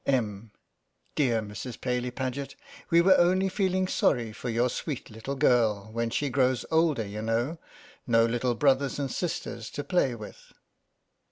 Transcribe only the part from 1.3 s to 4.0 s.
Mrs. Paly Paget, we were only feeling